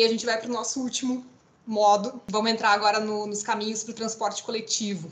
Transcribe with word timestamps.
aí 0.00 0.06
a 0.06 0.08
gente 0.08 0.26
vai 0.26 0.38
para 0.38 0.48
o 0.48 0.52
nosso 0.52 0.80
último 0.80 1.24
modo. 1.66 2.20
Vamos 2.28 2.50
entrar 2.50 2.70
agora 2.70 3.00
no, 3.00 3.26
nos 3.26 3.42
caminhos 3.42 3.82
para 3.84 3.92
o 3.92 3.94
transporte 3.94 4.42
coletivo. 4.42 5.10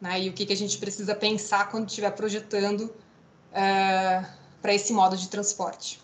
Né? 0.00 0.22
E 0.22 0.28
o 0.28 0.32
que, 0.32 0.44
que 0.46 0.52
a 0.52 0.56
gente 0.56 0.78
precisa 0.78 1.14
pensar 1.14 1.70
quando 1.70 1.88
estiver 1.88 2.10
projetando 2.10 2.82
uh, 2.82 4.26
para 4.60 4.74
esse 4.74 4.92
modo 4.92 5.16
de 5.16 5.28
transporte. 5.28 6.00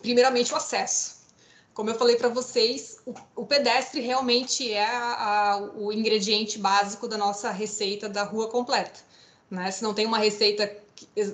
Primeiramente, 0.00 0.52
o 0.52 0.56
acesso. 0.56 1.22
Como 1.74 1.88
eu 1.88 1.94
falei 1.94 2.16
para 2.16 2.28
vocês, 2.28 2.98
o, 3.06 3.14
o, 3.34 3.46
pedestre 3.46 4.00
realmente 4.00 4.70
é 4.70 4.84
a, 4.84 5.52
a, 5.52 5.56
o 5.76 5.92
ingrediente 5.92 6.58
básico 6.58 7.08
da 7.08 7.16
nossa 7.16 7.50
receita 7.50 8.08
da 8.08 8.24
rua 8.24 8.48
completa. 8.48 9.00
Né? 9.50 9.70
Se 9.70 9.82
não 9.82 9.94
tem 9.94 10.06
uma 10.06 10.18
receita 10.18 10.70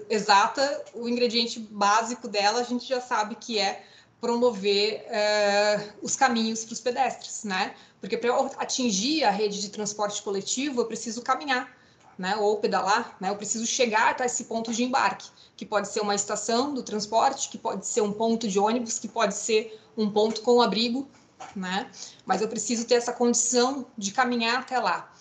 exata, 0.08 0.84
o 0.94 1.08
ingrediente 1.08 1.58
básico 1.58 2.28
dela 2.28 2.60
a 2.60 2.64
gente 2.64 2.86
já 2.86 3.00
sabe 3.00 3.34
que 3.34 3.58
é 3.58 3.84
promover 4.20 5.06
uh, 5.06 5.92
os 6.02 6.16
caminhos 6.16 6.64
para 6.64 6.72
os 6.72 6.80
pedestres, 6.80 7.44
né? 7.44 7.74
Porque 8.00 8.16
para 8.16 8.34
atingir 8.58 9.24
a 9.24 9.30
rede 9.30 9.60
de 9.60 9.68
transporte 9.70 10.22
coletivo, 10.22 10.80
eu 10.80 10.86
preciso 10.86 11.22
caminhar, 11.22 11.70
né? 12.18 12.36
Ou 12.36 12.56
pedalar, 12.58 13.16
né? 13.20 13.30
Eu 13.30 13.36
preciso 13.36 13.66
chegar 13.66 14.10
até 14.10 14.26
esse 14.26 14.44
ponto 14.44 14.72
de 14.72 14.82
embarque, 14.82 15.28
que 15.56 15.64
pode 15.64 15.88
ser 15.88 16.00
uma 16.00 16.14
estação 16.14 16.74
do 16.74 16.82
transporte, 16.82 17.48
que 17.48 17.58
pode 17.58 17.86
ser 17.86 18.00
um 18.00 18.12
ponto 18.12 18.48
de 18.48 18.58
ônibus, 18.58 18.98
que 18.98 19.08
pode 19.08 19.34
ser 19.34 19.80
um 19.96 20.10
ponto 20.10 20.42
com 20.42 20.60
abrigo, 20.60 21.08
né? 21.54 21.90
Mas 22.26 22.42
eu 22.42 22.48
preciso 22.48 22.84
ter 22.84 22.94
essa 22.94 23.12
condição 23.12 23.86
de 23.96 24.10
caminhar 24.12 24.60
até 24.60 24.78
lá. 24.78 25.12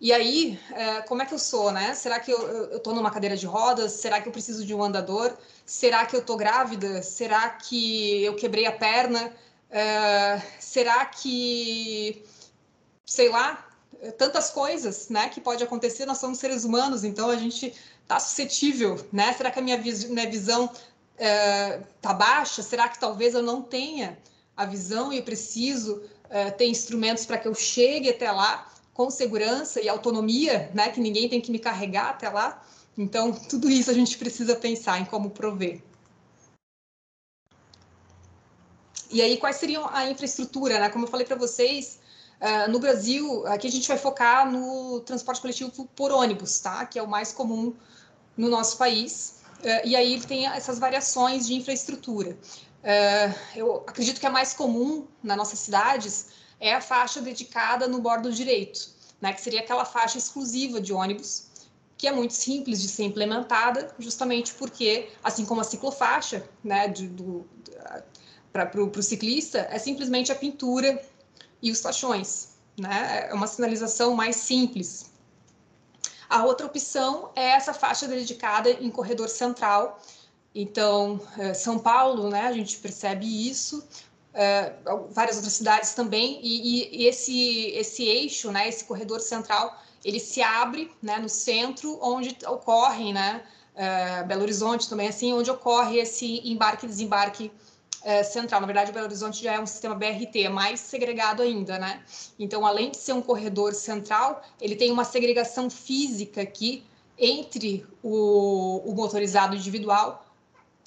E 0.00 0.14
aí, 0.14 0.58
é, 0.72 1.02
como 1.02 1.20
é 1.20 1.26
que 1.26 1.34
eu 1.34 1.38
sou, 1.38 1.70
né? 1.70 1.94
Será 1.94 2.18
que 2.18 2.30
eu 2.30 2.76
estou 2.76 2.94
numa 2.94 3.10
cadeira 3.10 3.36
de 3.36 3.44
rodas? 3.44 3.92
Será 3.92 4.18
que 4.18 4.28
eu 4.28 4.32
preciso 4.32 4.64
de 4.64 4.74
um 4.74 4.82
andador? 4.82 5.36
Será 5.66 6.06
que 6.06 6.16
eu 6.16 6.20
estou 6.20 6.38
grávida? 6.38 7.02
Será 7.02 7.50
que 7.50 8.24
eu 8.24 8.34
quebrei 8.34 8.64
a 8.66 8.72
perna? 8.72 9.30
É, 9.70 10.40
será 10.58 11.04
que, 11.04 12.24
sei 13.04 13.28
lá, 13.28 13.68
tantas 14.16 14.48
coisas, 14.50 15.10
né? 15.10 15.28
Que 15.28 15.38
pode 15.38 15.62
acontecer. 15.62 16.06
Nós 16.06 16.16
somos 16.16 16.38
seres 16.38 16.64
humanos, 16.64 17.04
então 17.04 17.28
a 17.28 17.36
gente 17.36 17.74
está 18.02 18.18
suscetível, 18.18 19.06
né? 19.12 19.34
Será 19.34 19.50
que 19.50 19.58
a 19.58 19.62
minha, 19.62 19.76
vis 19.76 20.04
minha 20.04 20.28
visão 20.30 20.70
está 21.14 22.10
é, 22.10 22.14
baixa? 22.14 22.62
Será 22.62 22.88
que 22.88 22.98
talvez 22.98 23.34
eu 23.34 23.42
não 23.42 23.60
tenha 23.60 24.18
a 24.56 24.64
visão 24.64 25.12
e 25.12 25.18
eu 25.18 25.22
preciso 25.24 26.02
ter 26.56 26.66
instrumentos 26.66 27.26
para 27.26 27.36
que 27.38 27.48
eu 27.48 27.54
chegue 27.54 28.08
até 28.08 28.30
lá? 28.30 28.70
Com 28.92 29.10
segurança 29.10 29.80
e 29.80 29.88
autonomia, 29.88 30.70
né, 30.74 30.90
que 30.90 31.00
ninguém 31.00 31.28
tem 31.28 31.40
que 31.40 31.50
me 31.50 31.58
carregar 31.58 32.10
até 32.10 32.28
lá. 32.28 32.62
Então, 32.96 33.32
tudo 33.32 33.70
isso 33.70 33.90
a 33.90 33.94
gente 33.94 34.18
precisa 34.18 34.54
pensar 34.56 35.00
em 35.00 35.04
como 35.04 35.30
prover. 35.30 35.82
E 39.10 39.20
aí, 39.20 39.36
quais 39.38 39.56
seriam 39.56 39.88
a 39.92 40.08
infraestrutura, 40.08 40.78
né? 40.78 40.88
Como 40.88 41.04
eu 41.04 41.10
falei 41.10 41.26
para 41.26 41.34
vocês, 41.34 41.98
uh, 42.40 42.70
no 42.70 42.78
Brasil, 42.78 43.44
aqui 43.46 43.66
a 43.66 43.70
gente 43.70 43.88
vai 43.88 43.98
focar 43.98 44.48
no 44.50 45.00
transporte 45.00 45.40
coletivo 45.40 45.88
por 45.96 46.12
ônibus, 46.12 46.60
tá? 46.60 46.86
Que 46.86 46.98
é 46.98 47.02
o 47.02 47.08
mais 47.08 47.32
comum 47.32 47.74
no 48.36 48.48
nosso 48.48 48.76
país. 48.76 49.40
Uh, 49.60 49.86
e 49.86 49.96
aí 49.96 50.20
tem 50.20 50.46
essas 50.46 50.78
variações 50.78 51.46
de 51.46 51.54
infraestrutura. 51.54 52.38
Uh, 52.82 53.34
eu 53.56 53.76
acredito 53.86 54.20
que 54.20 54.26
é 54.26 54.30
mais 54.30 54.54
comum 54.54 55.06
nas 55.22 55.36
nossas 55.36 55.58
cidades 55.58 56.28
é 56.60 56.74
a 56.74 56.80
faixa 56.80 57.20
dedicada 57.20 57.88
no 57.88 58.00
bordo 58.00 58.30
direito, 58.30 58.90
né, 59.20 59.32
que 59.32 59.40
seria 59.40 59.60
aquela 59.60 59.84
faixa 59.84 60.18
exclusiva 60.18 60.80
de 60.80 60.92
ônibus, 60.92 61.48
que 61.96 62.06
é 62.06 62.12
muito 62.12 62.34
simples 62.34 62.80
de 62.80 62.88
ser 62.88 63.04
implementada, 63.04 63.94
justamente 63.98 64.54
porque, 64.54 65.10
assim 65.22 65.44
como 65.44 65.60
a 65.60 65.64
ciclofaixa, 65.64 66.48
né, 66.62 66.92
para 68.52 68.82
o 68.82 69.02
ciclista, 69.02 69.66
é 69.70 69.78
simplesmente 69.78 70.30
a 70.30 70.34
pintura 70.34 71.02
e 71.62 71.70
os 71.70 71.80
tachões, 71.80 72.50
né, 72.78 73.28
é 73.30 73.34
uma 73.34 73.46
sinalização 73.46 74.14
mais 74.14 74.36
simples. 74.36 75.10
A 76.28 76.44
outra 76.44 76.66
opção 76.66 77.30
é 77.34 77.50
essa 77.50 77.74
faixa 77.74 78.06
dedicada 78.06 78.70
em 78.70 78.90
corredor 78.90 79.28
central, 79.28 80.00
então, 80.54 81.20
eh, 81.38 81.54
São 81.54 81.78
Paulo, 81.78 82.28
né, 82.28 82.42
a 82.42 82.52
gente 82.52 82.78
percebe 82.78 83.26
isso, 83.48 83.86
uh, 84.34 85.08
várias 85.10 85.36
outras 85.36 85.54
cidades 85.54 85.94
também, 85.94 86.40
e, 86.42 87.02
e, 87.02 87.06
esse, 87.06 87.68
esse 87.74 88.04
eixo, 88.04 88.50
né, 88.50 88.68
esse 88.68 88.84
corredor 88.84 89.20
central, 89.20 89.76
ele 90.04 90.20
se 90.20 90.42
abre 90.42 90.90
né, 91.02 91.18
no 91.18 91.28
centro, 91.28 91.98
onde 92.02 92.36
ocorrem, 92.46 93.12
né, 93.12 93.42
uh, 93.74 94.26
Belo 94.26 94.42
Horizonte 94.42 94.88
também, 94.88 95.08
assim, 95.08 95.32
onde 95.32 95.50
ocorre 95.50 95.98
esse 95.98 96.40
embarque 96.48 96.86
e 96.86 96.88
desembarque 96.88 97.52
uh, 98.02 98.24
central. 98.24 98.60
Na 98.60 98.66
verdade, 98.66 98.92
Belo 98.92 99.06
Horizonte 99.06 99.42
já 99.42 99.54
é 99.54 99.60
um 99.60 99.66
sistema 99.66 99.94
BRT, 99.94 100.44
é 100.44 100.48
mais 100.48 100.80
segregado 100.80 101.42
ainda, 101.42 101.78
né? 101.78 102.02
Então, 102.38 102.64
além 102.66 102.90
de 102.90 102.96
ser 102.96 103.12
um 103.12 103.22
corredor 103.22 103.74
central, 103.74 104.42
ele 104.60 104.76
tem 104.76 104.90
uma 104.90 105.04
segregação 105.04 105.68
física 105.68 106.42
aqui 106.42 106.84
entre 107.18 107.86
o, 108.02 108.82
o 108.86 108.94
motorizado 108.94 109.54
individual 109.54 110.24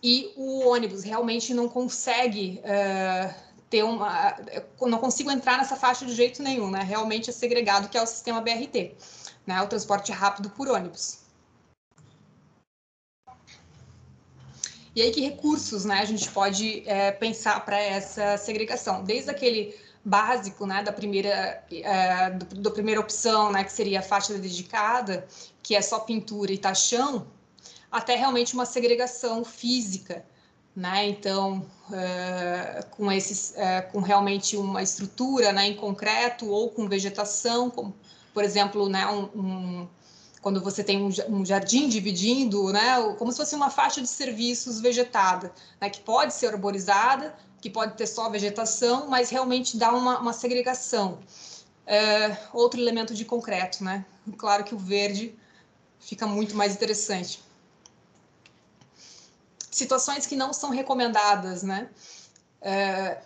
e 0.04 0.34
o 0.36 0.68
ônibus 0.68 1.02
realmente 1.02 1.54
não 1.54 1.70
consegue 1.70 2.62
uh, 2.66 3.34
ter 3.70 3.84
uma. 3.84 4.36
não 4.82 4.98
consigo 4.98 5.32
entrar 5.32 5.58
nessa 5.58 5.78
faixa 5.78 6.06
de 6.06 6.14
jeito 6.14 6.44
nenhum, 6.44 6.70
né? 6.70 6.84
Realmente 6.84 7.30
é 7.30 7.34
segregado, 7.34 7.88
que 7.88 7.98
é 7.98 8.04
o 8.04 8.06
sistema 8.06 8.42
BRT, 8.42 8.96
né? 9.48 9.62
O 9.62 9.68
transporte 9.68 10.12
rápido 10.12 10.50
por 10.50 10.68
ônibus. 10.68 11.20
E 14.96 15.02
aí, 15.02 15.10
que 15.10 15.22
recursos 15.22 15.86
né, 15.86 16.02
a 16.02 16.06
gente 16.06 16.30
pode 16.30 16.84
é, 16.86 17.12
pensar 17.12 17.66
para 17.66 17.80
essa 17.80 18.38
segregação? 18.38 19.04
Desde 19.04 19.32
aquele 19.32 19.76
básico, 20.06 20.68
né, 20.68 20.84
da 20.84 20.92
primeira, 20.92 21.64
é, 21.72 22.30
do, 22.30 22.70
primeira 22.70 23.02
opção, 23.02 23.52
né, 23.52 23.64
que 23.64 23.72
seria 23.72 24.02
a 24.02 24.04
faixa 24.04 24.38
dedicada, 24.38 25.26
que 25.64 25.76
é 25.76 25.82
só 25.82 26.00
pintura 26.00 26.52
e 26.52 26.60
taxão, 26.60 27.26
até 27.94 28.16
realmente 28.16 28.56
uma 28.56 28.66
segregação 28.66 29.46
física, 29.46 30.26
né? 30.76 31.08
Então, 31.08 31.64
uh, 31.90 32.86
com 32.90 33.12
esses, 33.12 33.52
uh, 33.52 33.92
com 33.92 34.00
realmente 34.00 34.58
uma 34.58 34.82
estrutura, 34.82 35.54
né, 35.54 35.68
em 35.68 35.76
concreto 35.76 36.50
ou 36.50 36.72
com 36.72 36.90
vegetação, 36.90 37.70
como, 37.70 37.94
por 38.34 38.44
exemplo, 38.44 38.90
né, 38.90 39.06
um, 39.06 39.30
um 39.36 39.88
quando 40.42 40.60
você 40.60 40.84
tem 40.84 41.02
um, 41.30 41.46
jardim 41.46 41.88
dividindo, 41.88 42.74
né, 42.74 43.16
como 43.18 43.32
se 43.32 43.38
fosse 43.38 43.56
uma 43.56 43.70
faixa 43.70 44.02
de 44.02 44.08
serviços 44.10 44.82
vegetada, 44.82 45.54
né, 45.80 45.90
que 45.90 46.02
pode 46.02 46.34
ser 46.34 46.48
arborizada, 46.48 47.34
que 47.62 47.70
pode 47.70 47.96
ter 47.96 48.08
só 48.08 48.30
vegetação, 48.30 49.08
mas 49.08 49.30
realmente 49.30 49.78
dá 49.78 49.94
uma, 49.94 50.20
uma 50.20 50.34
segregação. 50.34 51.20
Uh, 51.86 52.38
outro 52.58 52.80
elemento 52.82 53.14
de 53.14 53.24
concreto, 53.24 53.84
né? 53.84 54.06
Claro 54.38 54.64
que 54.64 54.74
o 54.74 54.78
verde 54.78 55.36
fica 56.00 56.26
muito 56.26 56.56
mais 56.56 56.74
interessante 56.74 57.42
situações 59.76 60.26
que 60.26 60.36
não 60.36 60.54
são 60.54 60.70
recomendadas, 60.70 61.64
né? 61.64 61.90
É, 62.62 63.22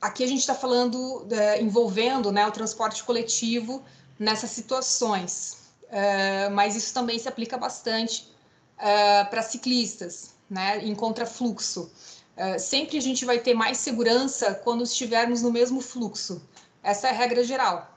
aqui 0.00 0.24
a 0.24 0.26
gente 0.26 0.40
está 0.40 0.54
falando, 0.54 1.26
é, 1.30 1.62
envolvendo 1.62 2.32
né, 2.32 2.46
o 2.46 2.50
transporte 2.50 3.02
coletivo 3.04 3.82
nessas 4.18 4.50
situações, 4.50 5.58
é, 5.88 6.48
mas 6.48 6.76
isso 6.76 6.92
também 6.92 7.18
se 7.18 7.28
aplica 7.28 7.56
bastante 7.56 8.30
é, 8.76 9.24
para 9.24 9.42
ciclistas, 9.42 10.34
né, 10.50 10.84
em 10.84 10.94
contrafluxo. 10.94 11.90
É, 12.36 12.58
sempre 12.58 12.98
a 12.98 13.00
gente 13.00 13.24
vai 13.24 13.38
ter 13.38 13.54
mais 13.54 13.78
segurança 13.78 14.54
quando 14.54 14.82
estivermos 14.82 15.42
no 15.42 15.52
mesmo 15.52 15.80
fluxo. 15.80 16.42
Essa 16.82 17.08
é 17.08 17.10
a 17.10 17.14
regra 17.14 17.44
geral, 17.44 17.96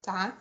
tá? 0.00 0.36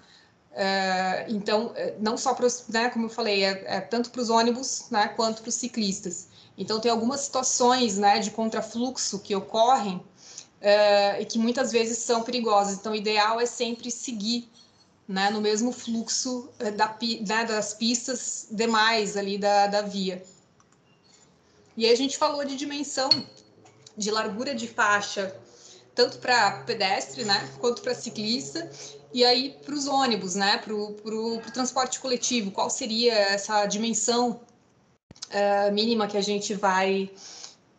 É, 0.54 1.26
então, 1.30 1.74
não 2.00 2.18
só 2.18 2.34
para 2.34 2.46
os, 2.46 2.68
né, 2.68 2.90
como 2.90 3.06
eu 3.06 3.10
falei, 3.10 3.44
é, 3.44 3.82
tanto 3.82 4.10
para 4.12 4.22
os 4.22 4.30
ônibus, 4.30 4.86
né, 4.90 5.10
quanto 5.10 5.42
para 5.42 5.50
os 5.50 5.56
ciclistas. 5.56 6.28
Então, 6.58 6.80
tem 6.80 6.92
algumas 6.92 7.22
situações 7.22 7.98
né, 7.98 8.20
de 8.20 8.32
contrafluxo 8.32 9.20
que 9.20 9.36
ocorrem 9.36 9.96
uh, 9.98 11.22
e 11.22 11.26
que 11.26 11.40
muitas 11.40 11.72
vezes 11.72 11.98
são 12.00 12.24
perigosas. 12.24 12.76
Então, 12.76 12.92
o 12.92 12.96
ideal 12.96 13.40
é 13.40 13.46
sempre 13.46 13.90
seguir 13.90 14.50
né, 15.08 15.30
no 15.30 15.42
mesmo 15.42 15.72
fluxo 15.72 16.50
uh, 16.60 16.72
da, 16.72 16.96
né, 17.28 17.46
das 17.46 17.74
pistas 17.74 18.48
demais 18.52 19.18
ali 19.18 19.38
da, 19.38 19.68
da 19.68 19.82
via. 19.82 20.24
E 21.76 21.86
aí 21.86 21.92
a 21.92 21.98
gente 21.98 22.18
falou 22.18 22.44
de 22.44 22.56
dimensão, 22.56 23.10
de 23.98 24.12
largura 24.12 24.54
de 24.54 24.68
faixa, 24.68 25.36
tanto 25.96 26.20
para 26.20 26.64
pedestre, 26.64 27.24
né, 27.24 27.50
quanto 27.60 27.82
para 27.82 27.96
ciclista, 27.96 28.70
e 29.14 29.26
aí 29.26 29.58
para 29.66 29.74
os 29.74 29.88
ônibus, 29.88 30.36
né, 30.36 30.58
para 30.58 30.74
o 30.74 31.42
transporte 31.54 32.00
coletivo, 32.00 32.52
qual 32.52 32.70
seria 32.70 33.14
essa 33.14 33.66
dimensão 33.66 34.42
uh, 35.32 35.72
mínima 35.74 36.08
que 36.08 36.18
a 36.18 36.22
gente 36.22 36.54
vai, 36.54 37.10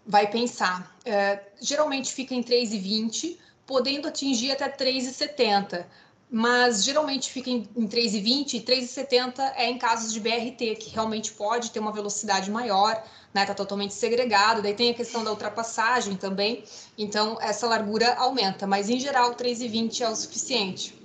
vai 0.07 0.31
pensar. 0.31 0.97
Uh, 1.07 1.41
geralmente 1.61 2.13
fica 2.13 2.35
em 2.35 2.43
3,20, 2.43 3.37
podendo 3.67 4.09
atingir 4.09 4.53
até 4.53 4.69
3,70. 4.69 5.85
mas 6.31 6.83
geralmente 6.83 7.31
fica 7.31 7.51
em, 7.51 7.69
em 7.77 7.87
3,20 7.87 8.55
e 8.55 8.61
3,70 8.61 9.53
é 9.55 9.69
em 9.69 9.79
casos 9.79 10.13
de 10.13 10.21
BRT, 10.21 10.77
que 10.77 10.91
realmente 10.91 11.33
pode 11.33 11.71
ter 11.71 11.79
uma 11.79 11.93
velocidade 11.93 12.51
maior, 12.51 13.03
né? 13.35 13.45
Tá 13.45 13.55
totalmente 13.55 13.93
segregado. 13.93 14.63
Daí 14.63 14.75
tem 14.75 14.91
a 14.91 14.95
questão 14.95 15.23
da 15.23 15.31
ultrapassagem 15.31 16.17
também. 16.17 16.65
Então 16.97 17.39
essa 17.41 17.67
largura 17.67 18.15
aumenta, 18.15 18.67
mas 18.67 18.89
em 18.89 18.99
geral 18.99 19.35
3,20 19.35 20.01
é 20.01 20.09
o 20.09 20.17
suficiente. 20.17 21.02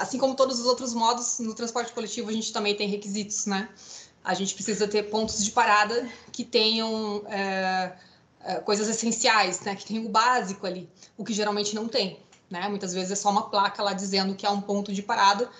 Assim 0.00 0.16
como 0.16 0.34
todos 0.34 0.58
os 0.58 0.64
outros 0.64 0.94
modos, 0.94 1.38
no 1.40 1.52
transporte 1.52 1.92
coletivo 1.92 2.30
a 2.30 2.32
gente 2.32 2.50
também 2.54 2.74
tem 2.74 2.88
requisitos, 2.88 3.44
né? 3.44 3.68
A 4.24 4.32
gente 4.32 4.54
precisa 4.54 4.88
ter 4.88 5.10
pontos 5.10 5.44
de 5.44 5.50
parada 5.50 6.08
que 6.32 6.42
tenham 6.42 7.22
é, 7.28 7.92
é, 8.42 8.54
coisas 8.60 8.88
essenciais, 8.88 9.60
né? 9.60 9.76
Que 9.76 9.84
tenham 9.84 10.06
o 10.06 10.08
básico 10.08 10.66
ali, 10.66 10.88
o 11.18 11.24
que 11.24 11.34
geralmente 11.34 11.74
não 11.74 11.86
tem, 11.86 12.18
né? 12.48 12.66
Muitas 12.66 12.94
vezes 12.94 13.10
é 13.10 13.14
só 13.14 13.28
uma 13.28 13.50
placa 13.50 13.82
lá 13.82 13.92
dizendo 13.92 14.34
que 14.34 14.46
é 14.46 14.50
um 14.50 14.62
ponto 14.62 14.90
de 14.90 15.02
parada 15.02 15.50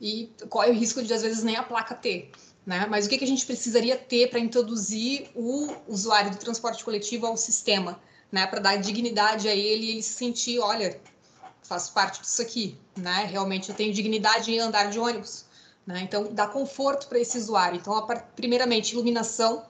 e 0.00 0.32
corre 0.48 0.70
o 0.70 0.74
risco 0.74 1.02
de 1.02 1.12
às 1.12 1.20
vezes 1.20 1.44
nem 1.44 1.56
a 1.56 1.62
placa 1.62 1.94
ter. 1.94 2.30
Né? 2.64 2.86
Mas 2.88 3.04
o 3.04 3.08
que, 3.10 3.18
que 3.18 3.24
a 3.24 3.28
gente 3.28 3.44
precisaria 3.44 3.98
ter 3.98 4.30
para 4.30 4.38
introduzir 4.38 5.30
o 5.34 5.74
usuário 5.86 6.30
do 6.30 6.38
transporte 6.38 6.82
coletivo 6.82 7.26
ao 7.26 7.36
sistema, 7.36 8.00
né? 8.32 8.46
Para 8.46 8.60
dar 8.60 8.76
dignidade 8.76 9.46
a 9.46 9.54
ele 9.54 9.84
e 9.84 9.90
ele 9.90 10.02
se 10.02 10.14
sentir, 10.14 10.58
olha, 10.58 10.98
faço 11.62 11.92
parte 11.92 12.20
disso 12.20 12.42
aqui, 12.42 12.76
né? 12.96 13.28
Realmente 13.30 13.68
eu 13.68 13.74
tenho 13.74 13.92
dignidade 13.92 14.52
em 14.52 14.58
andar 14.58 14.90
de 14.90 14.98
ônibus, 14.98 15.44
né? 15.86 16.00
Então 16.02 16.32
dá 16.32 16.46
conforto 16.46 17.06
para 17.08 17.18
esse 17.18 17.38
usuário. 17.38 17.78
Então, 17.78 18.06
primeiramente, 18.34 18.92
iluminação, 18.92 19.64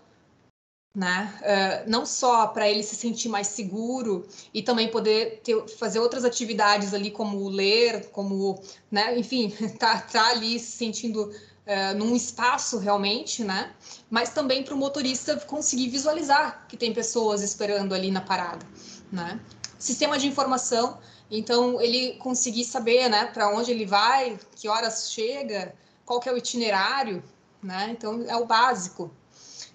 né? 0.95 1.33
Uh, 1.41 1.91
não 1.91 2.05
só 2.05 2.49
para 2.49 2.69
ele 2.69 2.83
se 2.83 2.97
sentir 2.97 3.29
mais 3.29 3.47
seguro 3.49 4.27
e 4.53 4.63
também 4.63 4.89
poder 4.89 5.41
ter, 5.45 5.69
fazer 5.69 6.01
outras 6.01 6.25
atividades 6.25 6.93
ali, 6.93 7.11
como 7.11 7.49
ler, 7.49 8.11
como, 8.11 8.61
né? 8.91 9.19
Enfim, 9.19 9.51
tá, 9.79 10.01
tá 10.01 10.31
ali 10.31 10.59
se 10.59 10.73
sentindo 10.73 11.25
uh, 11.25 11.97
num 11.97 12.15
espaço 12.17 12.79
realmente, 12.79 13.45
né? 13.45 13.73
Mas 14.11 14.31
também 14.31 14.65
para 14.65 14.75
o 14.75 14.77
motorista 14.77 15.37
conseguir 15.41 15.89
visualizar 15.89 16.67
que 16.69 16.77
tem 16.77 16.93
pessoas 16.93 17.43
esperando 17.43 17.95
ali 17.95 18.11
na 18.11 18.21
parada, 18.21 18.67
né? 19.13 19.41
Sistema 19.79 20.19
de 20.19 20.27
informação 20.27 20.99
então, 21.31 21.81
ele 21.81 22.15
conseguir 22.17 22.65
saber, 22.65 23.09
né, 23.09 23.27
para 23.27 23.49
onde 23.55 23.71
ele 23.71 23.87
vai, 23.87 24.39
que 24.57 24.69
horas 24.69 25.13
chega, 25.13 25.75
qual 26.05 26.21
é 26.27 26.33
o 26.33 26.37
itinerário, 26.37 27.23
né? 27.63 27.89
Então, 27.91 28.25
é 28.27 28.37
o 28.37 28.45
básico. 28.45 29.11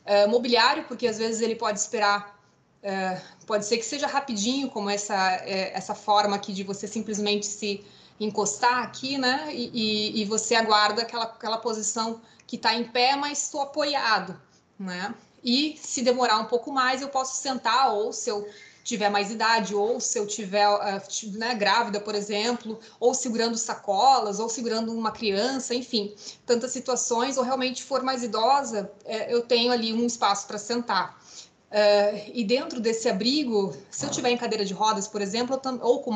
É, 0.04 0.28
mobiliário, 0.28 0.84
porque 0.84 1.08
às 1.08 1.18
vezes 1.18 1.42
ele 1.42 1.56
pode 1.56 1.80
esperar, 1.80 2.38
é, 2.84 3.22
pode 3.48 3.66
ser 3.66 3.78
que 3.78 3.86
seja 3.86 4.06
rapidinho, 4.06 4.70
como 4.70 4.90
essa, 4.90 5.16
é, 5.44 5.72
essa 5.74 5.96
forma 5.96 6.36
aqui 6.36 6.52
de 6.54 6.64
você 6.64 6.88
simplesmente 6.88 7.46
se 7.46 7.86
encostar 8.20 8.84
aqui, 8.84 9.18
né? 9.18 9.50
E, 9.52 9.72
e, 9.74 10.22
e 10.22 10.26
você 10.26 10.56
aguarda 10.56 11.04
aquela, 11.04 11.24
aquela 11.24 11.58
posição 11.58 12.22
que 12.46 12.58
está 12.58 12.76
em 12.76 12.84
pé, 12.84 13.16
mas 13.16 13.44
estou 13.44 13.62
apoiado, 13.62 14.40
né? 14.78 15.16
E 15.44 15.78
se 15.82 16.02
demorar 16.02 16.40
um 16.40 16.46
pouco 16.46 16.72
mais, 16.72 17.02
eu 17.02 17.10
posso 17.10 17.42
sentar, 17.42 17.94
ou 17.94 18.12
se 18.12 18.30
eu 18.30 18.48
tiver 18.86 19.10
mais 19.10 19.32
idade, 19.32 19.74
ou 19.74 20.00
se 20.00 20.20
eu 20.20 20.28
tiver 20.28 20.70
uh, 20.70 21.02
né, 21.34 21.56
grávida, 21.56 22.00
por 22.00 22.14
exemplo, 22.14 22.80
ou 23.00 23.16
segurando 23.16 23.58
sacolas, 23.58 24.40
ou 24.40 24.48
segurando 24.48 24.94
uma 24.94 25.12
criança, 25.12 25.74
enfim, 25.74 26.14
tantas 26.46 26.72
situações, 26.72 27.36
ou 27.36 27.44
realmente 27.44 27.84
for 27.84 28.04
mais 28.04 28.22
idosa, 28.22 28.92
é, 29.04 29.34
eu 29.34 29.42
tenho 29.42 29.72
ali 29.72 29.92
um 29.92 30.06
espaço 30.06 30.46
para 30.46 30.60
sentar. 30.60 31.20
Uh, 31.72 32.32
e 32.32 32.44
dentro 32.44 32.80
desse 32.80 33.10
abrigo, 33.10 33.76
se 33.90 34.06
eu 34.06 34.12
tiver 34.12 34.30
em 34.30 34.38
cadeira 34.38 34.64
de 34.64 34.74
rodas, 34.74 35.08
por 35.08 35.20
exemplo, 35.20 35.60
ou 35.82 36.04
com 36.04 36.14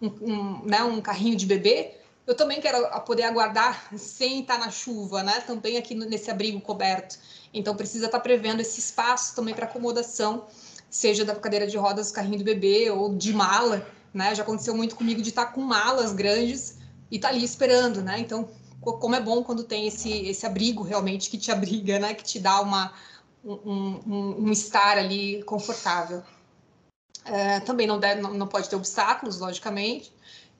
um, 0.00 0.06
um, 0.06 0.62
né, 0.64 0.84
um 0.84 1.00
carrinho 1.00 1.34
de 1.34 1.44
bebê, 1.44 1.92
eu 2.24 2.36
também 2.36 2.60
quero 2.60 2.88
poder 3.00 3.24
aguardar 3.24 3.88
sem 3.96 4.40
estar 4.40 4.58
na 4.58 4.70
chuva, 4.70 5.22
né? 5.22 5.40
Também 5.46 5.76
aqui 5.76 5.94
nesse 5.94 6.28
abrigo 6.28 6.60
coberto. 6.60 7.18
Então 7.54 7.76
precisa 7.76 8.06
estar 8.06 8.18
prevendo 8.18 8.60
esse 8.60 8.80
espaço 8.80 9.36
também 9.36 9.54
para 9.54 9.66
acomodação 9.66 10.44
seja 10.90 11.24
da 11.24 11.34
cadeira 11.34 11.66
de 11.66 11.76
rodas, 11.76 12.10
carrinho 12.10 12.38
do 12.38 12.44
bebê 12.44 12.90
ou 12.90 13.14
de 13.14 13.32
mala, 13.32 13.86
né? 14.12 14.34
Já 14.34 14.42
aconteceu 14.42 14.74
muito 14.74 14.96
comigo 14.96 15.20
de 15.22 15.28
estar 15.28 15.46
com 15.46 15.60
malas 15.60 16.12
grandes 16.12 16.78
e 17.10 17.16
estar 17.16 17.28
tá 17.28 17.34
ali 17.34 17.44
esperando, 17.44 18.02
né? 18.02 18.18
Então, 18.18 18.48
como 18.80 19.14
é 19.14 19.20
bom 19.20 19.42
quando 19.42 19.64
tem 19.64 19.86
esse, 19.86 20.10
esse 20.10 20.46
abrigo 20.46 20.82
realmente 20.82 21.28
que 21.28 21.38
te 21.38 21.50
abriga, 21.50 21.98
né? 21.98 22.14
Que 22.14 22.24
te 22.24 22.38
dá 22.38 22.60
uma, 22.60 22.92
um, 23.44 24.00
um, 24.06 24.44
um 24.44 24.52
estar 24.52 24.98
ali 24.98 25.42
confortável. 25.44 26.22
É, 27.24 27.60
também 27.60 27.86
não, 27.86 27.98
deve, 27.98 28.20
não, 28.20 28.32
não, 28.32 28.46
pode 28.46 28.68
ter 28.68 28.76
obstáculos, 28.76 29.38
logicamente, 29.38 30.12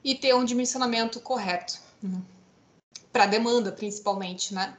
e 0.02 0.14
ter 0.14 0.34
um 0.34 0.44
dimensionamento 0.44 1.20
correto. 1.20 1.78
Né? 2.02 2.20
Para 3.12 3.26
demanda, 3.26 3.70
principalmente, 3.70 4.52
né? 4.52 4.76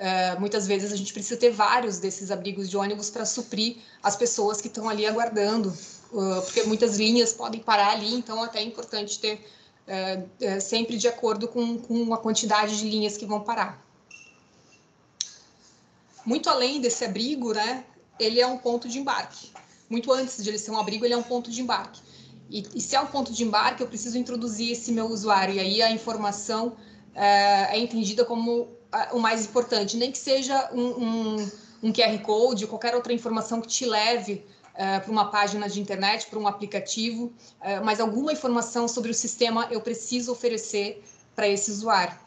Uh, 0.00 0.40
muitas 0.40 0.66
vezes 0.66 0.94
a 0.94 0.96
gente 0.96 1.12
precisa 1.12 1.38
ter 1.38 1.50
vários 1.50 1.98
desses 1.98 2.30
abrigos 2.30 2.70
de 2.70 2.74
ônibus 2.74 3.10
para 3.10 3.26
suprir 3.26 3.76
as 4.02 4.16
pessoas 4.16 4.58
que 4.58 4.66
estão 4.66 4.88
ali 4.88 5.06
aguardando, 5.06 5.68
uh, 6.10 6.40
porque 6.40 6.62
muitas 6.62 6.96
linhas 6.96 7.34
podem 7.34 7.60
parar 7.60 7.90
ali, 7.90 8.14
então 8.14 8.42
até 8.42 8.60
é 8.60 8.62
importante 8.62 9.18
ter 9.18 9.46
uh, 9.86 10.58
sempre 10.58 10.96
de 10.96 11.06
acordo 11.06 11.46
com, 11.46 11.76
com 11.76 12.14
a 12.14 12.16
quantidade 12.16 12.78
de 12.78 12.88
linhas 12.88 13.18
que 13.18 13.26
vão 13.26 13.42
parar. 13.42 13.84
Muito 16.24 16.48
além 16.48 16.80
desse 16.80 17.04
abrigo, 17.04 17.52
né, 17.52 17.84
ele 18.18 18.40
é 18.40 18.46
um 18.46 18.56
ponto 18.56 18.88
de 18.88 18.98
embarque. 18.98 19.50
Muito 19.90 20.10
antes 20.14 20.42
de 20.42 20.48
ele 20.48 20.58
ser 20.58 20.70
um 20.70 20.78
abrigo, 20.78 21.04
ele 21.04 21.12
é 21.12 21.18
um 21.18 21.22
ponto 21.22 21.50
de 21.50 21.60
embarque. 21.60 22.00
E, 22.48 22.64
e 22.74 22.80
se 22.80 22.96
é 22.96 23.00
um 23.02 23.06
ponto 23.06 23.34
de 23.34 23.44
embarque, 23.44 23.82
eu 23.82 23.86
preciso 23.86 24.16
introduzir 24.16 24.72
esse 24.72 24.92
meu 24.92 25.08
usuário, 25.08 25.56
e 25.56 25.60
aí 25.60 25.82
a 25.82 25.90
informação 25.90 26.74
é 27.14 27.78
entendida 27.78 28.24
como 28.24 28.79
o 29.12 29.18
mais 29.18 29.44
importante, 29.44 29.96
nem 29.96 30.10
que 30.10 30.18
seja 30.18 30.70
um, 30.72 30.80
um, 30.80 31.50
um 31.82 31.92
QR 31.92 32.18
Code 32.22 32.66
qualquer 32.66 32.94
outra 32.94 33.12
informação 33.12 33.60
que 33.60 33.68
te 33.68 33.86
leve 33.86 34.44
uh, 34.74 35.00
para 35.00 35.10
uma 35.10 35.30
página 35.30 35.68
de 35.68 35.80
internet, 35.80 36.26
para 36.26 36.38
um 36.38 36.46
aplicativo, 36.46 37.26
uh, 37.26 37.84
mas 37.84 38.00
alguma 38.00 38.32
informação 38.32 38.88
sobre 38.88 39.10
o 39.10 39.14
sistema 39.14 39.68
eu 39.70 39.80
preciso 39.80 40.32
oferecer 40.32 41.02
para 41.34 41.48
esse 41.48 41.70
usuário. 41.70 42.18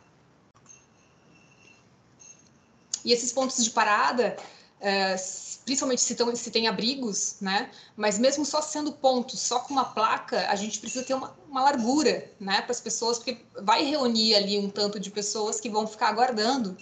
E 3.04 3.12
esses 3.12 3.34
pontos 3.34 3.64
de 3.64 3.70
parada, 3.70 4.38
uh, 4.84 5.64
principalmente 5.66 6.02
se, 6.02 6.14
tão, 6.16 6.36
se 6.36 6.52
tem 6.52 6.68
abrigos, 6.68 7.38
né? 7.40 7.72
Mas 7.96 8.20
mesmo 8.20 8.46
só 8.46 8.62
sendo 8.62 8.92
pontos, 8.92 9.40
só 9.40 9.60
com 9.60 9.74
uma 9.74 9.86
placa, 9.86 10.48
a 10.50 10.56
gente 10.56 10.80
precisa 10.80 11.04
ter 11.04 11.14
uma, 11.14 11.36
uma 11.50 11.64
largura, 11.64 12.30
né? 12.40 12.62
Para 12.62 12.72
as 12.72 12.82
pessoas, 12.82 13.18
porque 13.18 13.38
vai 13.62 13.84
reunir 13.84 14.36
ali 14.36 14.60
um 14.60 14.70
tanto 14.70 15.00
de 15.00 15.10
pessoas 15.10 15.60
que 15.60 15.70
vão 15.70 15.88
ficar 15.88 16.10
aguardando 16.10 16.78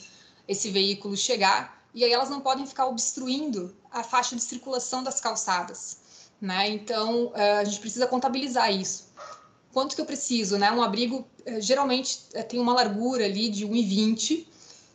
esse 0.47 0.69
veículo 0.69 1.15
chegar 1.15 1.81
e 1.93 2.03
aí 2.03 2.11
elas 2.11 2.29
não 2.29 2.39
podem 2.39 2.65
ficar 2.65 2.87
obstruindo 2.87 3.75
a 3.91 4.03
faixa 4.03 4.35
de 4.35 4.41
circulação 4.41 5.03
das 5.03 5.19
calçadas, 5.19 5.97
né? 6.39 6.69
Então 6.69 7.31
eh, 7.35 7.59
a 7.59 7.63
gente 7.63 7.79
precisa 7.79 8.07
contabilizar 8.07 8.71
isso. 8.71 9.11
Quanto 9.73 9.95
que 9.95 10.01
eu 10.01 10.05
preciso, 10.05 10.57
né? 10.57 10.71
Um 10.71 10.81
abrigo 10.81 11.27
eh, 11.45 11.59
geralmente 11.59 12.21
tem 12.47 12.59
uma 12.59 12.73
largura 12.73 13.25
ali 13.25 13.49
de 13.49 13.67
1,20 13.67 14.47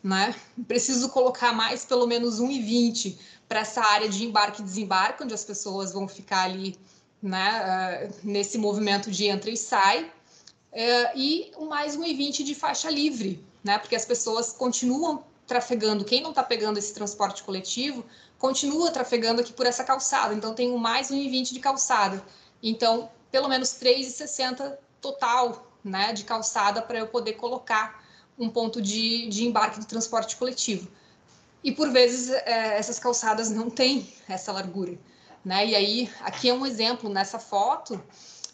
né? 0.06 0.36
Preciso 0.68 1.08
colocar 1.08 1.52
mais 1.52 1.84
pelo 1.84 2.06
menos 2.06 2.40
1,20 2.40 3.18
para 3.48 3.60
essa 3.60 3.82
área 3.82 4.08
de 4.08 4.24
embarque 4.24 4.62
e 4.62 4.64
desembarque, 4.64 5.24
onde 5.24 5.34
as 5.34 5.44
pessoas 5.44 5.92
vão 5.92 6.06
ficar 6.06 6.44
ali 6.44 6.78
né, 7.20 8.08
uh, 8.08 8.14
nesse 8.22 8.56
movimento 8.56 9.10
de 9.10 9.26
entra 9.26 9.50
e 9.50 9.56
sai, 9.56 10.04
uh, 10.04 11.18
e 11.18 11.50
mais 11.68 11.96
1,20 11.96 12.44
de 12.44 12.54
faixa 12.54 12.88
livre, 12.88 13.44
né, 13.64 13.78
porque 13.78 13.96
as 13.96 14.04
pessoas 14.04 14.52
continuam 14.52 15.24
trafegando, 15.44 16.04
quem 16.04 16.22
não 16.22 16.30
está 16.30 16.42
pegando 16.42 16.78
esse 16.78 16.94
transporte 16.94 17.42
coletivo, 17.42 18.04
continua 18.38 18.92
trafegando 18.92 19.40
aqui 19.40 19.52
por 19.52 19.66
essa 19.66 19.82
calçada, 19.82 20.32
então 20.34 20.54
tenho 20.54 20.78
mais 20.78 21.10
1,20 21.10 21.52
de 21.52 21.58
calçada. 21.58 22.24
Então, 22.62 23.10
pelo 23.32 23.48
menos 23.48 23.70
3,60 23.70 24.76
total 25.00 25.68
né, 25.82 26.12
de 26.12 26.22
calçada 26.22 26.80
para 26.80 26.98
eu 26.98 27.08
poder 27.08 27.32
colocar 27.32 28.05
um 28.38 28.48
ponto 28.48 28.80
de, 28.80 29.28
de 29.28 29.46
embarque 29.46 29.80
do 29.80 29.86
transporte 29.86 30.36
coletivo. 30.36 30.88
E 31.62 31.72
por 31.72 31.90
vezes 31.90 32.30
é, 32.30 32.78
essas 32.78 32.98
calçadas 32.98 33.50
não 33.50 33.70
têm 33.70 34.12
essa 34.28 34.52
largura, 34.52 34.98
né? 35.44 35.66
E 35.66 35.74
aí 35.74 36.10
aqui 36.20 36.48
é 36.48 36.54
um 36.54 36.64
exemplo 36.64 37.10
nessa 37.10 37.38
foto 37.38 38.00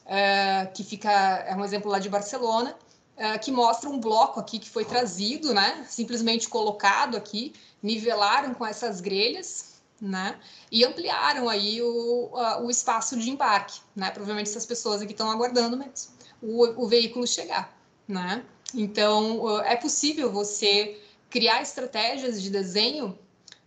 é, 0.06 0.66
que 0.66 0.82
fica 0.82 1.10
é 1.10 1.54
um 1.54 1.64
exemplo 1.64 1.90
lá 1.90 1.98
de 1.98 2.08
Barcelona 2.08 2.76
é, 3.16 3.36
que 3.38 3.52
mostra 3.52 3.90
um 3.90 3.98
bloco 3.98 4.40
aqui 4.40 4.58
que 4.58 4.70
foi 4.70 4.84
trazido, 4.84 5.52
né? 5.52 5.84
Simplesmente 5.88 6.48
colocado 6.48 7.16
aqui, 7.16 7.52
nivelaram 7.82 8.54
com 8.54 8.64
essas 8.64 9.00
grelhas, 9.00 9.82
né? 10.00 10.38
E 10.70 10.84
ampliaram 10.84 11.48
aí 11.48 11.82
o, 11.82 12.30
o 12.62 12.70
espaço 12.70 13.18
de 13.18 13.28
embarque, 13.28 13.80
né? 13.94 14.10
Provavelmente 14.10 14.48
essas 14.48 14.64
pessoas 14.64 15.02
aqui 15.02 15.12
estão 15.12 15.30
aguardando 15.30 15.76
mesmo 15.76 16.22
o, 16.42 16.84
o 16.84 16.88
veículo 16.88 17.26
chegar, 17.26 17.72
né? 18.06 18.44
Então 18.74 19.60
é 19.62 19.76
possível 19.76 20.30
você 20.30 20.98
criar 21.28 21.62
estratégias 21.62 22.42
de 22.42 22.50
desenho 22.50 23.18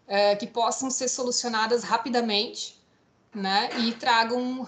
uh, 0.08 0.38
que 0.38 0.48
possam 0.48 0.90
ser 0.90 1.08
solucionadas 1.08 1.84
rapidamente 1.84 2.76
né, 3.34 3.70
e 3.80 3.92
tragam 3.94 4.62
uh, 4.62 4.68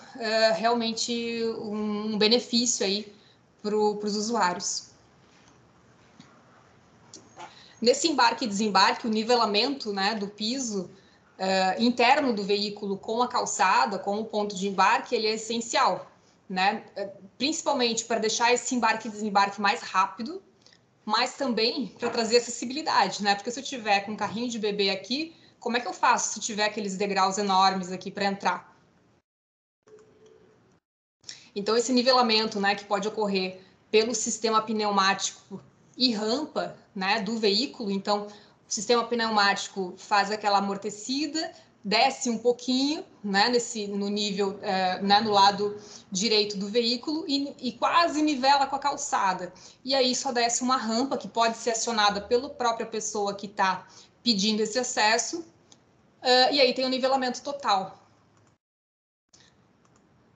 realmente 0.56 1.44
um 1.60 2.18
benefício 2.18 2.86
aí 2.86 3.14
para 3.62 3.76
os 3.76 4.16
usuários. 4.16 4.88
Nesse 7.82 8.08
embarque 8.08 8.46
e 8.46 8.48
desembarque, 8.48 9.06
o 9.06 9.10
nivelamento 9.10 9.94
né, 9.94 10.16
do 10.16 10.28
piso 10.28 10.90
uh, 11.38 11.82
interno 11.82 12.34
do 12.34 12.44
veículo 12.44 12.98
com 12.98 13.22
a 13.22 13.28
calçada, 13.28 14.00
com 14.00 14.20
o 14.20 14.26
ponto 14.26 14.56
de 14.56 14.68
embarque, 14.68 15.16
ele 15.16 15.28
é 15.28 15.36
essencial, 15.36 16.10
né? 16.50 16.84
principalmente 17.38 18.06
para 18.06 18.20
deixar 18.20 18.54
esse 18.54 18.74
embarque 18.74 19.08
e 19.08 19.12
desembarque 19.12 19.60
mais 19.60 19.82
rápido, 19.82 20.42
mas 21.06 21.36
também 21.36 21.88
para 22.00 22.10
trazer 22.10 22.38
acessibilidade, 22.38 23.24
né? 23.24 23.36
Porque 23.36 23.50
se 23.50 23.60
eu 23.60 23.64
tiver 23.64 24.02
com 24.02 24.12
um 24.12 24.16
carrinho 24.16 24.50
de 24.50 24.60
bebê 24.60 24.90
aqui, 24.90 25.36
como 25.60 25.78
é 25.78 25.80
que 25.80 25.88
eu 25.88 25.94
faço 25.94 26.34
se 26.34 26.40
tiver 26.40 26.66
aqueles 26.66 26.98
degraus 26.98 27.38
enormes 27.38 27.92
aqui 27.92 28.12
para 28.12 28.26
entrar? 28.26 28.76
Então 31.56 31.76
esse 31.76 31.92
nivelamento, 31.92 32.60
né, 32.60 32.76
que 32.76 32.86
pode 32.86 33.08
ocorrer 33.08 33.60
pelo 33.90 34.14
sistema 34.14 34.62
pneumático 34.62 35.62
e 35.98 36.14
rampa, 36.14 36.78
né, 36.94 37.22
do 37.22 37.38
veículo, 37.38 37.90
então 37.90 38.28
o 38.28 38.72
sistema 38.72 39.06
pneumático 39.06 39.94
faz 39.98 40.30
aquela 40.30 40.60
amortecida, 40.60 41.52
desce 41.88 42.30
um 42.30 42.38
pouquinho, 42.38 43.06
né, 43.24 43.48
nesse, 43.48 43.88
no 43.88 44.10
nível, 44.10 44.60
é, 44.62 45.02
né, 45.02 45.22
no 45.22 45.32
lado 45.32 45.78
direito 46.12 46.58
do 46.58 46.68
veículo 46.68 47.24
e, 47.26 47.56
e, 47.62 47.72
quase 47.72 48.22
nivela 48.22 48.68
com 48.68 48.76
a 48.76 48.80
calçada. 48.80 49.54
E 49.86 49.96
aí 49.96 50.14
só 50.14 50.34
desce 50.34 50.64
uma 50.64 50.76
rampa 50.76 51.18
que 51.18 51.30
pode 51.30 51.56
ser 51.56 51.70
acionada 51.72 52.20
pela 52.20 52.50
própria 52.50 52.86
pessoa 52.86 53.34
que 53.34 53.46
está 53.46 53.88
pedindo 54.22 54.62
esse 54.62 54.78
acesso, 54.78 55.40
uh, 55.40 56.52
e 56.52 56.60
aí 56.60 56.74
tem 56.74 56.84
o 56.84 56.90
nivelamento 56.90 57.42
total. 57.42 57.98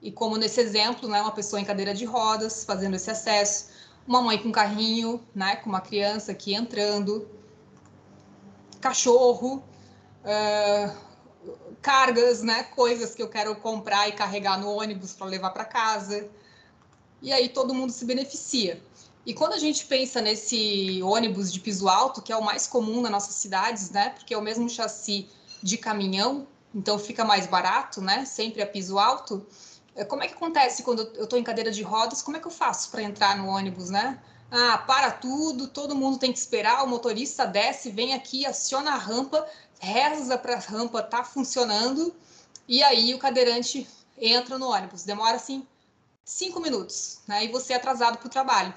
E 0.00 0.10
como 0.10 0.38
nesse 0.38 0.58
exemplo, 0.58 1.06
né, 1.06 1.20
uma 1.20 1.32
pessoa 1.32 1.60
em 1.60 1.66
cadeira 1.66 1.92
de 1.92 2.06
rodas 2.06 2.64
fazendo 2.64 2.96
esse 2.96 3.10
acesso, 3.10 3.68
uma 4.08 4.22
mãe 4.22 4.38
com 4.38 4.50
carrinho, 4.50 5.22
né, 5.34 5.56
com 5.56 5.68
uma 5.68 5.82
criança 5.82 6.32
aqui 6.32 6.54
entrando, 6.54 7.28
cachorro, 8.80 9.62
uh, 10.24 11.11
cargas, 11.82 12.42
né, 12.42 12.62
coisas 12.62 13.14
que 13.14 13.22
eu 13.22 13.28
quero 13.28 13.54
comprar 13.56 14.08
e 14.08 14.12
carregar 14.12 14.58
no 14.58 14.70
ônibus 14.70 15.12
para 15.12 15.26
levar 15.26 15.50
para 15.50 15.64
casa. 15.64 16.30
E 17.20 17.32
aí 17.32 17.48
todo 17.48 17.74
mundo 17.74 17.92
se 17.92 18.04
beneficia. 18.04 18.80
E 19.26 19.34
quando 19.34 19.52
a 19.52 19.58
gente 19.58 19.84
pensa 19.84 20.20
nesse 20.20 21.00
ônibus 21.02 21.52
de 21.52 21.60
piso 21.60 21.88
alto, 21.88 22.22
que 22.22 22.32
é 22.32 22.36
o 22.36 22.42
mais 22.42 22.66
comum 22.66 23.00
nas 23.00 23.10
nossas 23.10 23.34
cidades, 23.34 23.90
né, 23.90 24.10
porque 24.10 24.32
é 24.32 24.38
o 24.38 24.42
mesmo 24.42 24.68
chassi 24.68 25.28
de 25.62 25.76
caminhão, 25.76 26.46
então 26.74 26.98
fica 26.98 27.24
mais 27.24 27.46
barato, 27.46 28.00
né, 28.00 28.24
sempre 28.24 28.62
a 28.62 28.66
piso 28.66 28.98
alto. 28.98 29.44
Eh, 29.94 30.04
como 30.04 30.22
é 30.22 30.28
que 30.28 30.34
acontece 30.34 30.82
quando 30.82 31.02
eu 31.14 31.24
estou 31.24 31.38
em 31.38 31.42
cadeira 31.42 31.70
de 31.70 31.82
rodas? 31.82 32.22
Como 32.22 32.36
é 32.36 32.40
que 32.40 32.46
eu 32.46 32.50
faço 32.50 32.90
para 32.90 33.02
entrar 33.02 33.36
no 33.36 33.48
ônibus, 33.48 33.90
né? 33.90 34.18
Ah, 34.50 34.78
para 34.78 35.10
tudo, 35.10 35.68
todo 35.68 35.94
mundo 35.94 36.18
tem 36.18 36.32
que 36.32 36.38
esperar, 36.38 36.84
o 36.84 36.86
motorista 36.86 37.46
desce, 37.46 37.90
vem 37.90 38.12
aqui, 38.12 38.44
aciona 38.44 38.92
a 38.92 38.96
rampa, 38.96 39.46
reza 39.82 40.38
para 40.38 40.54
a 40.54 40.58
rampa 40.58 41.00
estar 41.00 41.18
tá 41.18 41.24
funcionando, 41.24 42.14
e 42.68 42.82
aí 42.82 43.14
o 43.14 43.18
cadeirante 43.18 43.88
entra 44.16 44.58
no 44.58 44.68
ônibus. 44.68 45.02
Demora 45.02 45.36
assim 45.36 45.66
cinco 46.24 46.60
minutos, 46.60 47.20
né? 47.26 47.44
E 47.44 47.48
você 47.48 47.72
é 47.72 47.76
atrasado 47.76 48.18
para 48.18 48.26
o 48.26 48.30
trabalho. 48.30 48.74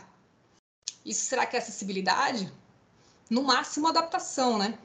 Isso 1.06 1.26
será 1.26 1.46
que 1.46 1.56
é 1.56 1.60
acessibilidade? 1.60 2.52
No 3.30 3.44
máximo 3.44 3.88
adaptação, 3.88 4.58
né? 4.58 4.78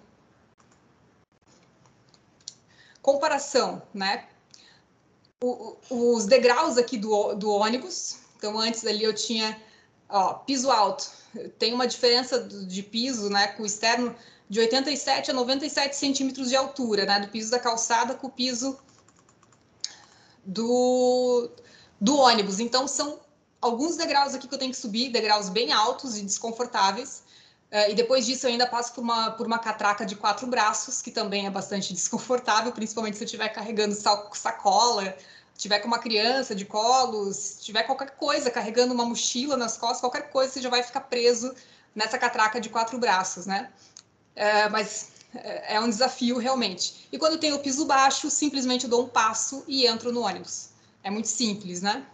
Comparação, 3.01 3.83
né? 3.95 4.29
O, 5.43 5.77
os 5.89 6.27
degraus 6.27 6.77
aqui 6.77 6.99
do, 6.99 7.35
do 7.35 7.51
ônibus. 7.51 8.19
Então, 8.37 8.59
antes 8.59 8.85
ali 8.85 9.05
eu 9.05 9.15
tinha 9.15 9.59
Ó, 10.11 10.35
piso 10.35 10.71
alto. 10.71 11.09
Tem 11.59 11.73
uma 11.73 11.87
diferença 11.87 12.41
de 12.43 12.83
piso, 12.83 13.31
né, 13.31 13.49
com 13.49 13.63
o 13.63 13.67
externo 13.67 14.15
de 14.51 14.59
87 14.59 15.31
a 15.31 15.35
97 15.35 15.95
centímetros 15.95 16.49
de 16.49 16.57
altura, 16.57 17.07
né, 17.07 17.21
do 17.21 17.29
piso 17.29 17.53
da 17.53 17.59
calçada 17.61 18.17
com 18.17 18.27
o 18.27 18.31
piso 18.31 18.77
do, 20.45 21.49
do 22.01 22.17
ônibus. 22.17 22.59
Então, 22.59 22.89
são 22.89 23.21
alguns 23.61 23.97
degraus 23.97 24.35
aqui 24.35 24.49
que 24.49 24.55
eu 24.55 24.59
tenho 24.59 24.73
que 24.73 24.77
subir, 24.77 25.11
degraus 25.11 25.49
bem 25.49 25.73
altos 25.73 26.19
e 26.19 26.23
desconfortáveis. 26.23 27.23
Uh, 27.71 27.91
e 27.91 27.95
depois 27.95 28.27
disso, 28.27 28.47
eu 28.47 28.51
ainda 28.51 28.67
passo 28.67 28.93
por 28.93 29.03
uma, 29.03 29.31
por 29.31 29.47
uma 29.47 29.61
catraca 29.61 30.05
de 30.05 30.17
quatro 30.17 30.49
braços, 30.49 31.01
que 31.01 31.13
também 31.13 31.47
é 31.47 31.51
bastante 31.51 31.95
desconfortável, 31.95 32.73
principalmente 32.73 33.17
se 33.19 33.23
eu 33.23 33.27
estiver 33.27 33.51
carregando 33.51 33.95
sacola, 33.95 35.17
tiver 35.57 35.79
com 35.79 35.87
uma 35.87 36.01
criança 36.01 36.57
de 36.57 36.65
colo, 36.65 37.33
se 37.33 37.61
tiver 37.61 37.85
qualquer 37.85 38.17
coisa 38.17 38.51
carregando 38.51 38.93
uma 38.93 39.05
mochila 39.05 39.57
nas 39.57 39.77
costas, 39.77 40.01
qualquer 40.01 40.29
coisa, 40.31 40.53
você 40.53 40.61
já 40.61 40.69
vai 40.69 40.83
ficar 40.83 41.03
preso 41.03 41.55
nessa 41.95 42.19
catraca 42.19 42.61
de 42.61 42.69
quatro 42.69 42.99
braços, 42.99 43.47
né? 43.47 43.71
É, 44.35 44.69
mas 44.69 45.13
é, 45.35 45.77
é 45.77 45.81
um 45.81 45.89
desafio 45.89 46.39
realmente. 46.39 47.09
E 47.13 47.19
quando 47.19 47.39
tenho 47.39 47.57
o 47.57 47.61
piso 47.61 47.85
baixo, 47.85 48.31
simplesmente 48.31 48.87
dou 48.87 49.05
um 49.05 49.09
passo 49.09 49.65
e 49.67 49.87
entro 49.87 50.13
no 50.13 50.23
ônibus. 50.23 50.71
É 51.03 51.11
muito 51.11 51.29
simples, 51.29 51.81
né? 51.83 52.05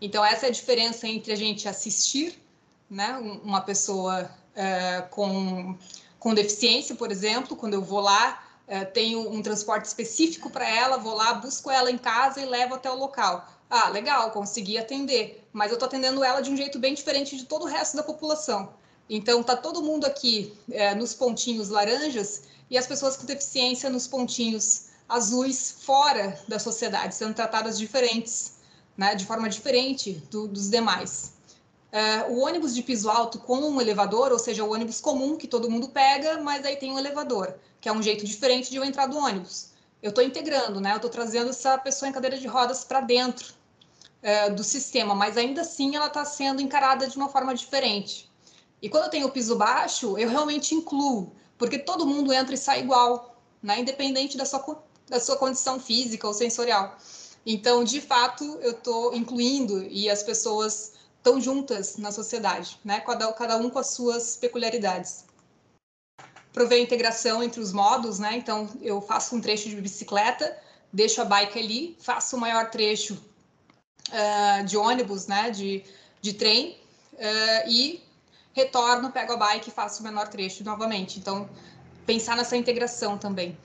Então 0.00 0.24
essa 0.24 0.46
é 0.46 0.48
a 0.48 0.52
diferença 0.52 1.06
entre 1.06 1.32
a 1.32 1.36
gente 1.36 1.68
assistir, 1.68 2.40
né, 2.88 3.16
uma 3.44 3.60
pessoa 3.60 4.30
é, 4.54 5.02
com 5.10 5.76
com 6.18 6.34
deficiência, 6.34 6.94
por 6.94 7.10
exemplo, 7.10 7.56
quando 7.56 7.72
eu 7.74 7.82
vou 7.82 8.00
lá 8.00 8.42
é, 8.70 8.84
tenho 8.84 9.28
um 9.28 9.42
transporte 9.42 9.86
específico 9.86 10.48
para 10.48 10.68
ela, 10.68 10.96
vou 10.96 11.14
lá, 11.14 11.34
busco 11.34 11.68
ela 11.70 11.90
em 11.90 11.98
casa 11.98 12.40
e 12.40 12.44
levo 12.44 12.76
até 12.76 12.88
o 12.88 12.94
local. 12.94 13.44
Ah, 13.68 13.88
legal, 13.88 14.30
consegui 14.30 14.78
atender, 14.78 15.44
mas 15.52 15.70
eu 15.70 15.74
estou 15.74 15.88
atendendo 15.88 16.22
ela 16.22 16.40
de 16.40 16.50
um 16.50 16.56
jeito 16.56 16.78
bem 16.78 16.94
diferente 16.94 17.36
de 17.36 17.46
todo 17.46 17.62
o 17.62 17.66
resto 17.66 17.96
da 17.96 18.02
população. 18.04 18.72
Então, 19.12 19.42
tá 19.42 19.56
todo 19.56 19.82
mundo 19.82 20.04
aqui 20.04 20.56
é, 20.70 20.94
nos 20.94 21.12
pontinhos 21.12 21.68
laranjas 21.68 22.44
e 22.70 22.78
as 22.78 22.86
pessoas 22.86 23.16
com 23.16 23.26
deficiência 23.26 23.90
nos 23.90 24.06
pontinhos 24.06 24.84
azuis 25.08 25.78
fora 25.80 26.38
da 26.46 26.60
sociedade, 26.60 27.16
sendo 27.16 27.34
tratadas 27.34 27.76
diferentes, 27.76 28.52
né, 28.96 29.16
de 29.16 29.26
forma 29.26 29.48
diferente 29.48 30.12
do, 30.30 30.46
dos 30.46 30.70
demais. 30.70 31.32
É, 31.90 32.22
o 32.28 32.38
ônibus 32.38 32.72
de 32.72 32.84
piso 32.84 33.10
alto 33.10 33.40
com 33.40 33.58
um 33.58 33.80
elevador, 33.80 34.30
ou 34.30 34.38
seja, 34.38 34.62
o 34.62 34.72
ônibus 34.72 35.00
comum 35.00 35.36
que 35.36 35.48
todo 35.48 35.68
mundo 35.68 35.88
pega, 35.88 36.40
mas 36.40 36.64
aí 36.64 36.76
tem 36.76 36.92
um 36.92 36.98
elevador 36.98 37.58
que 37.80 37.88
é 37.88 37.92
um 37.92 38.02
jeito 38.02 38.24
diferente 38.24 38.70
de 38.70 38.76
eu 38.76 38.84
entrar 38.84 39.06
do 39.06 39.16
ônibus. 39.18 39.70
Eu 40.00 40.10
estou 40.10 40.22
integrando, 40.22 40.80
né? 40.80 40.92
Eu 40.92 40.96
estou 40.96 41.10
trazendo 41.10 41.50
essa 41.50 41.76
pessoa 41.78 42.08
em 42.08 42.12
cadeira 42.12 42.38
de 42.38 42.46
rodas 42.46 42.84
para 42.84 43.00
dentro 43.00 43.54
é, 44.22 44.50
do 44.50 44.62
sistema, 44.62 45.14
mas 45.14 45.36
ainda 45.36 45.62
assim 45.62 45.96
ela 45.96 46.06
está 46.06 46.24
sendo 46.24 46.62
encarada 46.62 47.08
de 47.08 47.16
uma 47.16 47.28
forma 47.28 47.54
diferente. 47.54 48.29
E 48.82 48.88
quando 48.88 49.04
eu 49.04 49.10
tenho 49.10 49.26
o 49.26 49.30
piso 49.30 49.56
baixo, 49.56 50.18
eu 50.18 50.28
realmente 50.28 50.74
incluo, 50.74 51.32
porque 51.58 51.78
todo 51.78 52.06
mundo 52.06 52.32
entra 52.32 52.54
e 52.54 52.58
sai 52.58 52.80
igual, 52.80 53.36
né? 53.62 53.80
Independente 53.80 54.36
da 54.36 54.44
sua, 54.44 54.82
da 55.08 55.20
sua 55.20 55.36
condição 55.36 55.78
física 55.78 56.26
ou 56.26 56.32
sensorial. 56.32 56.96
Então, 57.44 57.84
de 57.84 58.00
fato, 58.00 58.44
eu 58.62 58.72
estou 58.72 59.14
incluindo 59.14 59.82
e 59.84 60.08
as 60.08 60.22
pessoas 60.22 60.92
estão 61.16 61.40
juntas 61.40 61.96
na 61.96 62.10
sociedade, 62.10 62.78
né? 62.84 63.00
Cada, 63.00 63.32
cada 63.32 63.56
um 63.56 63.68
com 63.68 63.78
as 63.78 63.88
suas 63.88 64.36
peculiaridades 64.36 65.24
prover 66.52 66.78
a 66.78 66.82
integração 66.82 67.42
entre 67.42 67.60
os 67.60 67.72
modos, 67.72 68.18
né? 68.18 68.36
Então, 68.36 68.68
eu 68.82 69.00
faço 69.00 69.36
um 69.36 69.40
trecho 69.40 69.68
de 69.68 69.76
bicicleta, 69.76 70.56
deixo 70.92 71.20
a 71.22 71.24
bike 71.24 71.58
ali, 71.58 71.96
faço 72.00 72.36
o 72.36 72.40
maior 72.40 72.70
trecho 72.70 73.14
uh, 74.08 74.64
de 74.64 74.76
ônibus, 74.76 75.26
né? 75.26 75.50
De, 75.50 75.84
de 76.20 76.32
trem, 76.34 76.76
uh, 77.14 77.68
e 77.68 78.02
retorno, 78.52 79.10
pego 79.10 79.32
a 79.32 79.36
bike 79.36 79.68
e 79.68 79.72
faço 79.72 80.00
o 80.00 80.04
menor 80.04 80.28
trecho 80.28 80.64
novamente. 80.64 81.18
Então, 81.18 81.48
pensar 82.06 82.36
nessa 82.36 82.56
integração 82.56 83.16
também. 83.16 83.56